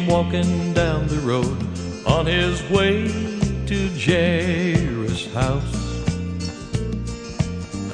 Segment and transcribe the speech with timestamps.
[0.00, 1.56] Came walking down the road
[2.06, 3.08] on his way
[3.66, 5.76] to Jairus' house.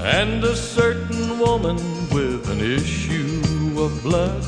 [0.01, 1.77] And a certain woman
[2.11, 3.43] with an issue
[3.79, 4.45] of blood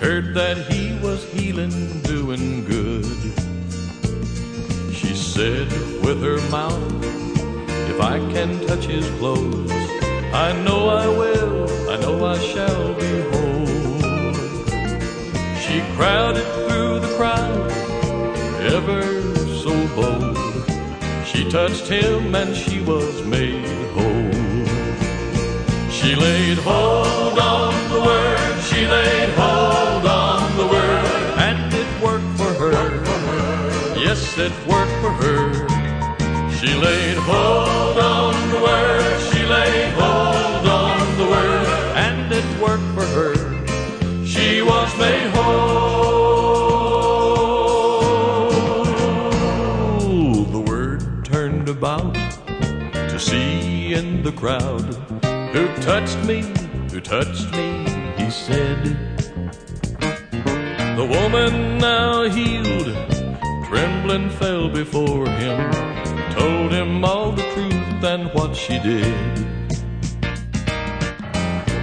[0.00, 3.04] heard that he was healing, doing good.
[4.92, 5.70] She said
[6.04, 7.04] with her mouth,
[7.88, 9.70] If I can touch his clothes,
[10.32, 13.37] I know I will, I know I shall be whole.
[15.98, 17.72] Crowded through the crowd,
[18.62, 19.02] ever
[19.64, 20.38] so bold.
[21.26, 24.30] She touched him and she was made whole.
[25.90, 31.04] She laid hold on the word, she laid hold on the word,
[31.48, 33.98] and it worked for her.
[33.98, 35.52] Yes, it worked for her.
[36.60, 42.86] She laid hold on the word, she laid hold on the word, and it worked
[42.94, 43.57] for her.
[44.68, 45.78] Was made whole.
[50.44, 52.14] The word turned about
[52.92, 54.94] to see in the crowd
[55.54, 56.42] who touched me,
[56.90, 57.86] who touched me,
[58.18, 58.96] he said.
[60.98, 62.94] The woman now healed,
[63.68, 65.70] trembling fell before him,
[66.32, 69.46] told him all the truth and what she did.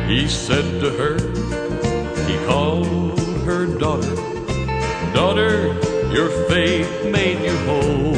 [0.07, 1.17] He said to her,
[2.27, 4.15] he called her daughter,
[5.13, 5.73] Daughter,
[6.11, 8.15] your faith made you whole.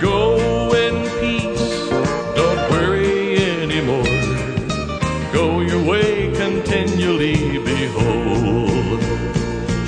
[0.00, 1.88] Go in peace,
[2.34, 4.04] don't worry anymore.
[5.32, 9.00] Go your way, continually behold.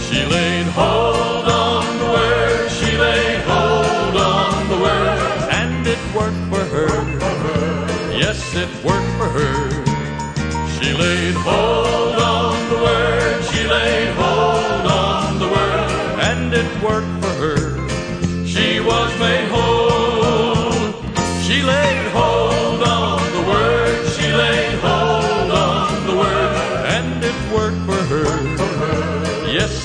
[0.00, 5.18] She laid hold on the word, she laid hold on the word,
[5.50, 6.88] and it worked for her.
[8.12, 9.70] Yes, it worked for her.
[10.76, 11.83] She laid hold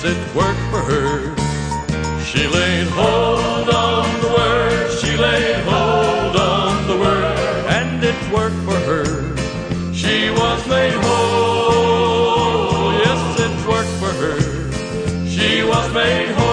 [0.02, 1.36] It worked for her.
[2.24, 7.36] She laid hold on the word, she laid hold on the word,
[7.68, 9.04] and it worked for her.
[9.94, 12.94] She was made whole.
[12.94, 14.40] Yes, it worked for her.
[15.28, 16.48] She was made whole.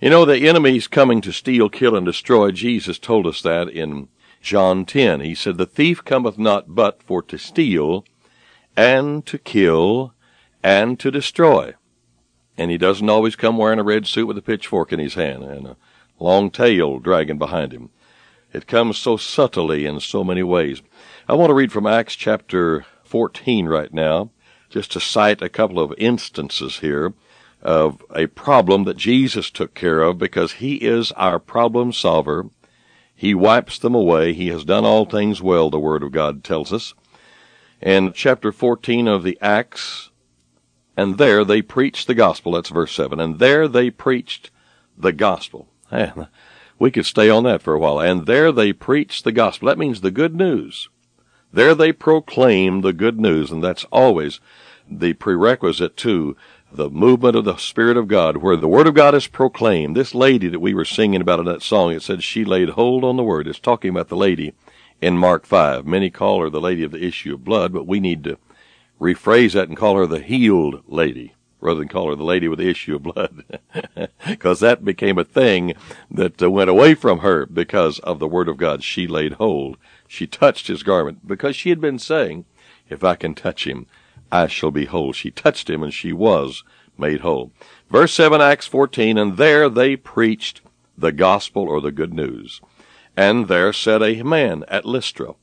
[0.00, 2.50] You know, the enemy's coming to steal, kill, and destroy.
[2.50, 4.08] Jesus told us that in
[4.48, 5.20] John 10.
[5.20, 8.06] He said, The thief cometh not but for to steal,
[8.74, 10.14] and to kill,
[10.62, 11.74] and to destroy.
[12.56, 15.42] And he doesn't always come wearing a red suit with a pitchfork in his hand
[15.42, 15.76] and a
[16.18, 17.90] long tail dragging behind him.
[18.50, 20.80] It comes so subtly in so many ways.
[21.28, 24.30] I want to read from Acts chapter 14 right now,
[24.70, 27.12] just to cite a couple of instances here
[27.60, 32.46] of a problem that Jesus took care of because he is our problem solver.
[33.20, 34.32] He wipes them away.
[34.32, 36.94] He has done all things well, the Word of God tells us.
[37.82, 40.10] And chapter 14 of the Acts,
[40.96, 42.52] and there they preached the gospel.
[42.52, 43.18] That's verse 7.
[43.18, 44.52] And there they preached
[44.96, 45.66] the gospel.
[46.78, 47.98] We could stay on that for a while.
[47.98, 49.66] And there they preached the gospel.
[49.66, 50.88] That means the good news.
[51.52, 54.38] There they proclaimed the good news, and that's always
[54.88, 56.36] the prerequisite to
[56.70, 59.96] the movement of the Spirit of God, where the Word of God is proclaimed.
[59.96, 63.04] This lady that we were singing about in that song, it said she laid hold
[63.04, 63.48] on the Word.
[63.48, 64.52] It's talking about the lady
[65.00, 65.86] in Mark 5.
[65.86, 68.38] Many call her the lady of the issue of blood, but we need to
[69.00, 72.58] rephrase that and call her the healed lady rather than call her the lady with
[72.58, 73.44] the issue of blood.
[74.26, 75.74] Because that became a thing
[76.10, 78.82] that uh, went away from her because of the Word of God.
[78.82, 79.76] She laid hold.
[80.06, 82.44] She touched his garment because she had been saying,
[82.88, 83.86] If I can touch him,
[84.30, 85.12] I shall be whole.
[85.12, 86.64] She touched him and she was
[86.98, 87.52] made whole.
[87.90, 90.60] Verse 7, Acts 14, and there they preached
[90.96, 92.60] the gospel or the good news.
[93.16, 95.34] And there sat a man at Lystra,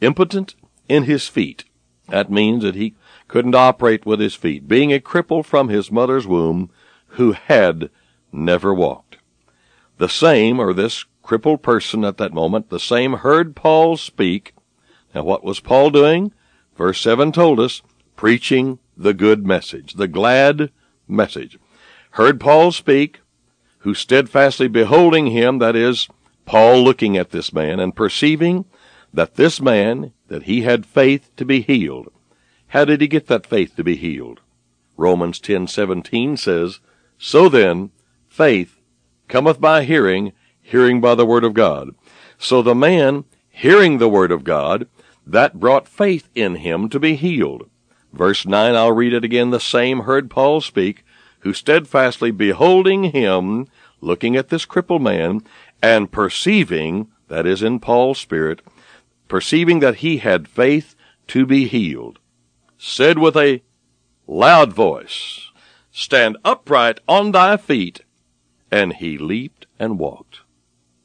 [0.00, 0.54] impotent
[0.88, 1.64] in his feet.
[2.08, 2.94] That means that he
[3.28, 6.70] couldn't operate with his feet, being a cripple from his mother's womb
[7.08, 7.90] who had
[8.30, 9.16] never walked.
[9.98, 14.54] The same, or this crippled person at that moment, the same heard Paul speak.
[15.14, 16.32] Now what was Paul doing?
[16.76, 17.80] Verse 7 told us,
[18.16, 20.70] preaching the good message, the glad
[21.08, 21.58] message.
[22.10, 23.20] Heard Paul speak,
[23.78, 26.08] who steadfastly beholding him, that is,
[26.46, 28.64] Paul looking at this man and perceiving
[29.12, 32.08] that this man, that he had faith to be healed.
[32.68, 34.40] How did he get that faith to be healed?
[34.96, 36.80] Romans 10:17 says,
[37.18, 37.90] "So then,
[38.28, 38.80] faith
[39.28, 41.94] cometh by hearing, hearing by the word of God."
[42.38, 44.88] So the man hearing the word of God,
[45.24, 47.70] that brought faith in him to be healed.
[48.14, 49.50] Verse 9, I'll read it again.
[49.50, 51.04] The same heard Paul speak,
[51.40, 53.66] who steadfastly beholding him,
[54.00, 55.42] looking at this crippled man,
[55.82, 58.62] and perceiving, that is in Paul's spirit,
[59.26, 60.94] perceiving that he had faith
[61.26, 62.20] to be healed,
[62.78, 63.62] said with a
[64.28, 65.50] loud voice,
[65.90, 68.02] Stand upright on thy feet.
[68.70, 70.40] And he leaped and walked.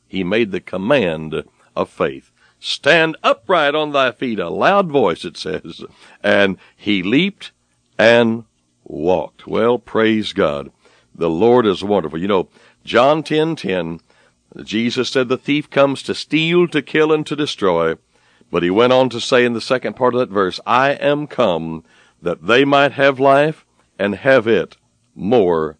[0.08, 1.44] He made the command
[1.76, 2.32] of faith.
[2.60, 5.84] Stand upright on thy feet, a loud voice, it says.
[6.22, 7.52] And he leaped
[7.98, 8.44] and
[8.84, 9.48] walked.
[9.48, 10.72] Well, praise God.
[11.16, 12.20] The Lord is wonderful.
[12.20, 12.50] You know,
[12.84, 14.00] John 10:10, 10,
[14.56, 17.96] 10, Jesus said the thief comes to steal, to kill, and to destroy.
[18.52, 21.28] But he went on to say in the second part of that verse, I am
[21.28, 21.84] come
[22.22, 23.66] that they might have life
[23.98, 24.76] and have it
[25.16, 25.78] more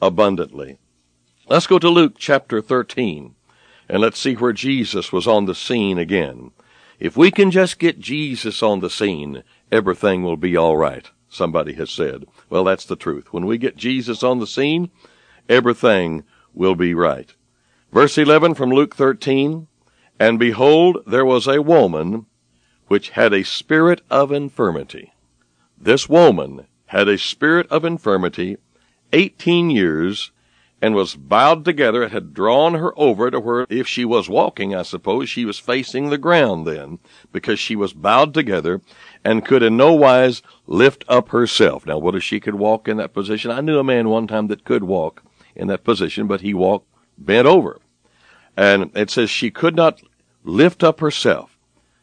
[0.00, 0.78] abundantly.
[1.48, 3.34] Let's go to Luke chapter 13
[3.92, 6.52] and let's see where Jesus was on the scene again.
[6.98, 11.74] If we can just get Jesus on the scene, everything will be all right, somebody
[11.74, 12.24] has said.
[12.48, 13.34] Well, that's the truth.
[13.34, 14.90] When we get Jesus on the scene,
[15.46, 16.24] everything
[16.54, 17.34] will be right.
[17.92, 19.68] Verse 11 from Luke 13,
[20.18, 22.24] And behold, there was a woman
[22.88, 25.12] which had a spirit of infirmity.
[25.78, 28.56] This woman had a spirit of infirmity
[29.12, 30.32] eighteen years,
[30.82, 32.02] and was bowed together.
[32.02, 35.60] It had drawn her over to where, if she was walking, I suppose, she was
[35.60, 36.98] facing the ground then,
[37.30, 38.82] because she was bowed together
[39.24, 41.86] and could in no wise lift up herself.
[41.86, 43.52] Now, what if she could walk in that position?
[43.52, 45.22] I knew a man one time that could walk
[45.54, 47.78] in that position, but he walked bent over.
[48.56, 50.02] And it says she could not
[50.42, 51.56] lift up herself.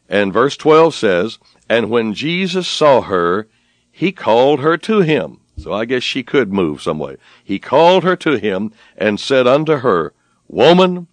[0.08, 1.38] And verse 12 says,
[1.68, 3.46] And when Jesus saw her,
[3.92, 5.40] he called her to him.
[5.60, 7.16] So I guess she could move some way.
[7.44, 10.14] He called her to him and said unto her,
[10.48, 11.06] Woman,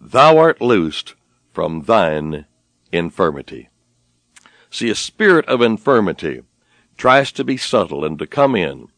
[0.00, 1.14] thou art loosed
[1.52, 2.46] from thine
[2.90, 3.68] infirmity.
[4.68, 6.42] See, a spirit of infirmity
[6.96, 8.88] tries to be subtle and to come in.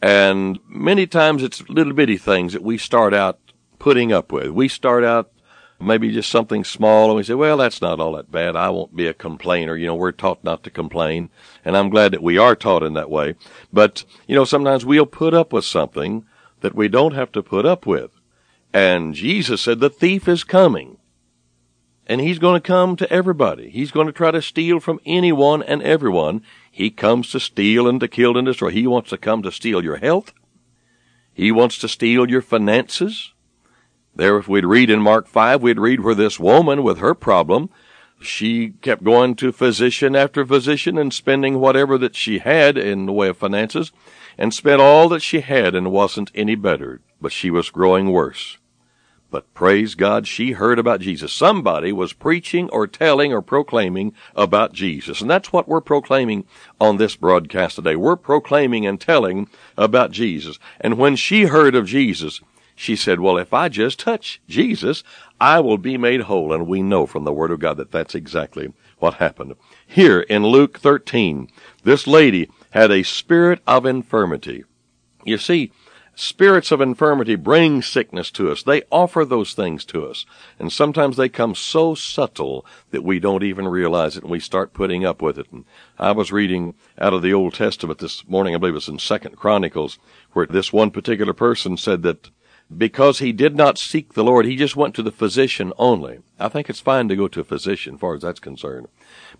[0.00, 3.40] And many times it's little bitty things that we start out
[3.80, 4.50] putting up with.
[4.50, 5.31] We start out
[5.82, 8.56] maybe just something small and we say, well, that's not all that bad.
[8.56, 9.76] I won't be a complainer.
[9.76, 11.30] You know, we're taught not to complain.
[11.64, 13.34] And I'm glad that we are taught in that way.
[13.72, 16.24] But, you know, sometimes we'll put up with something
[16.60, 18.10] that we don't have to put up with.
[18.72, 20.98] And Jesus said the thief is coming.
[22.06, 23.70] And he's going to come to everybody.
[23.70, 26.42] He's going to try to steal from anyone and everyone.
[26.70, 28.70] He comes to steal and to kill and destroy.
[28.70, 30.32] He wants to come to steal your health.
[31.32, 33.31] He wants to steal your finances.
[34.14, 37.70] There, if we'd read in Mark 5, we'd read where this woman with her problem,
[38.20, 43.12] she kept going to physician after physician and spending whatever that she had in the
[43.12, 43.90] way of finances
[44.36, 48.58] and spent all that she had and wasn't any better, but she was growing worse.
[49.30, 51.32] But praise God, she heard about Jesus.
[51.32, 55.22] Somebody was preaching or telling or proclaiming about Jesus.
[55.22, 56.44] And that's what we're proclaiming
[56.78, 57.96] on this broadcast today.
[57.96, 60.58] We're proclaiming and telling about Jesus.
[60.82, 62.42] And when she heard of Jesus,
[62.82, 65.04] she said, Well, if I just touch Jesus,
[65.40, 66.52] I will be made whole.
[66.52, 69.54] And we know from the Word of God that that's exactly what happened.
[69.86, 71.48] Here in Luke 13,
[71.84, 74.64] this lady had a spirit of infirmity.
[75.24, 75.70] You see,
[76.16, 78.64] spirits of infirmity bring sickness to us.
[78.64, 80.26] They offer those things to us.
[80.58, 84.74] And sometimes they come so subtle that we don't even realize it and we start
[84.74, 85.46] putting up with it.
[85.52, 85.66] And
[86.00, 89.36] I was reading out of the Old Testament this morning, I believe it's in Second
[89.36, 90.00] Chronicles,
[90.32, 92.30] where this one particular person said that
[92.78, 96.20] because he did not seek the Lord, he just went to the physician only.
[96.38, 98.88] I think it's fine to go to a physician as far as that's concerned.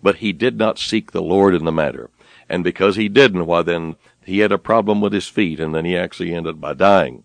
[0.01, 2.09] But he did not seek the Lord in the matter.
[2.49, 5.85] And because he didn't, why then he had a problem with his feet and then
[5.85, 7.23] he actually ended by dying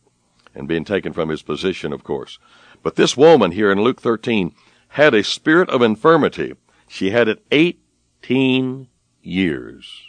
[0.54, 2.38] and being taken from his position, of course.
[2.82, 4.54] But this woman here in Luke 13
[4.88, 6.54] had a spirit of infirmity.
[6.88, 8.88] She had it 18
[9.22, 10.02] years.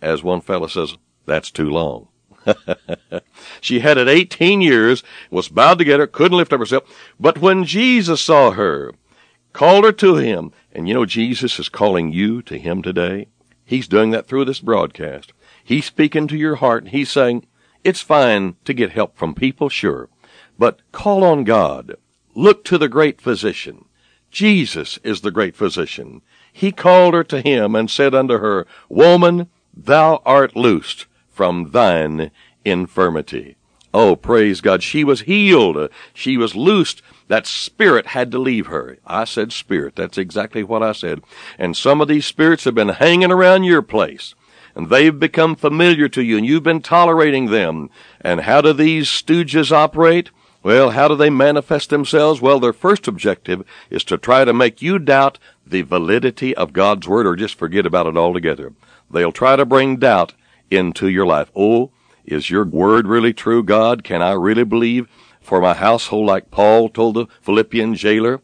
[0.00, 2.08] As one fellow says, that's too long.
[3.60, 6.84] she had it 18 years, was bowed together, couldn't lift up herself.
[7.18, 8.92] But when Jesus saw her,
[9.52, 10.52] called her to him.
[10.72, 13.28] And you know, Jesus is calling you to him today.
[13.64, 15.32] He's doing that through this broadcast.
[15.64, 16.88] He's speaking to your heart.
[16.88, 17.46] He's saying,
[17.82, 20.08] it's fine to get help from people, sure,
[20.58, 21.96] but call on God.
[22.34, 23.84] Look to the great physician.
[24.30, 26.22] Jesus is the great physician.
[26.52, 32.30] He called her to him and said unto her, Woman, thou art loosed from thine
[32.64, 33.56] infirmity.
[33.92, 34.82] Oh, praise God.
[34.82, 35.90] She was healed.
[36.14, 37.02] She was loosed.
[37.28, 38.96] That spirit had to leave her.
[39.06, 39.96] I said spirit.
[39.96, 41.22] That's exactly what I said.
[41.58, 44.34] And some of these spirits have been hanging around your place.
[44.74, 47.90] And they've become familiar to you and you've been tolerating them.
[48.20, 50.30] And how do these stooges operate?
[50.62, 52.40] Well, how do they manifest themselves?
[52.40, 57.06] Well, their first objective is to try to make you doubt the validity of God's
[57.06, 58.72] Word or just forget about it altogether.
[59.10, 60.32] They'll try to bring doubt
[60.70, 61.50] into your life.
[61.54, 61.90] Oh,
[62.24, 64.04] is your Word really true, God?
[64.04, 65.08] Can I really believe
[65.40, 68.40] for my household like Paul told the Philippian jailer?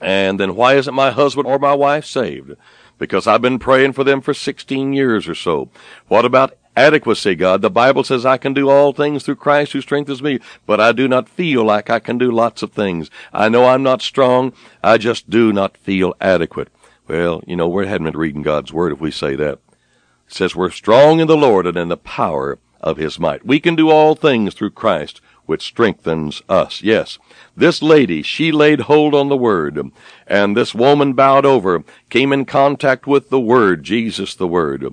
[0.00, 2.54] And then why isn't my husband or my wife saved?
[2.98, 5.70] Because I've been praying for them for 16 years or so.
[6.08, 7.62] What about adequacy, God.
[7.62, 10.92] The Bible says I can do all things through Christ who strengthens me, but I
[10.92, 13.10] do not feel like I can do lots of things.
[13.32, 14.52] I know I'm not strong.
[14.82, 16.68] I just do not feel adequate.
[17.08, 19.58] Well, you know, we're heading been reading God's Word if we say that.
[20.32, 23.44] Says we're strong in the Lord and in the power of His might.
[23.44, 25.20] We can do all things through Christ
[25.50, 26.80] which strengthens us.
[26.80, 27.18] Yes,
[27.56, 29.90] this lady, she laid hold on the Word,
[30.28, 34.86] and this woman bowed over, came in contact with the Word, Jesus the Word.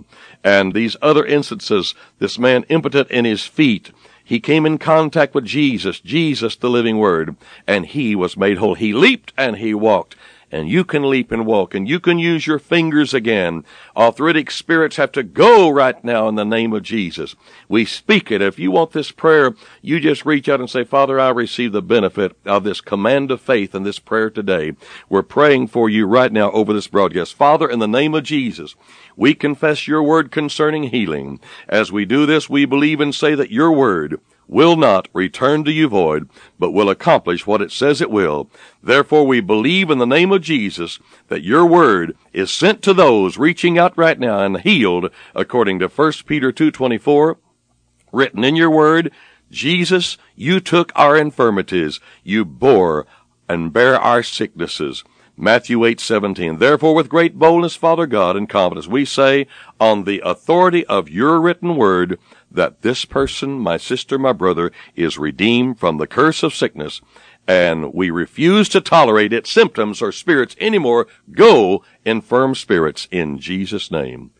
[0.43, 3.91] And these other instances, this man impotent in his feet,
[4.23, 7.35] he came in contact with Jesus, Jesus the living Word,
[7.67, 8.73] and he was made whole.
[8.73, 10.15] He leaped and he walked
[10.51, 13.63] and you can leap and walk and you can use your fingers again.
[13.95, 17.35] Arthritic spirits have to go right now in the name of Jesus.
[17.67, 18.41] We speak it.
[18.41, 21.81] If you want this prayer, you just reach out and say, Father, I receive the
[21.81, 24.73] benefit of this command of faith and this prayer today.
[25.09, 27.33] We're praying for you right now over this broadcast.
[27.33, 28.75] Father, in the name of Jesus,
[29.15, 31.39] we confess your word concerning healing.
[31.67, 35.71] As we do this, we believe and say that your word will not return to
[35.71, 38.49] you void, but will accomplish what it says it will.
[38.81, 43.37] Therefore we believe in the name of Jesus that your word is sent to those
[43.37, 47.35] reaching out right now and healed according to 1 Peter 2.24,
[48.11, 49.11] written in your word,
[49.51, 53.05] Jesus, you took our infirmities, you bore
[53.47, 55.03] and bear our sicknesses.
[55.39, 56.57] Matthew 8:17.
[56.57, 59.45] Therefore with great boldness, Father God, and confidence, we say,
[59.79, 62.17] on the authority of your written word,
[62.51, 67.01] that this person, my sister, my brother, is redeemed from the curse of sickness,
[67.47, 71.07] and we refuse to tolerate its symptoms or spirits anymore.
[71.31, 74.31] Go, infirm spirits, in Jesus' name.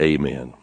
[0.00, 0.54] Amen.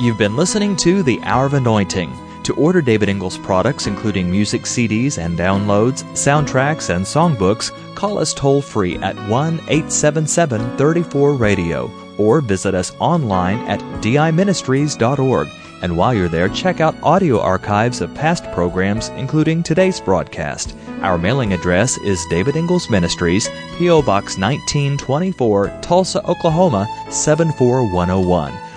[0.00, 2.33] You've been listening to The Hour of Anointing.
[2.44, 8.34] To order David Ingles products, including music CDs and downloads, soundtracks, and songbooks, call us
[8.34, 15.48] toll free at 1 877 34 Radio or visit us online at diministries.org.
[15.82, 20.76] And while you're there, check out audio archives of past programs, including today's broadcast.
[21.00, 23.48] Our mailing address is David Ingles Ministries,
[23.78, 24.02] P.O.
[24.02, 28.52] Box 1924, Tulsa, Oklahoma 74101.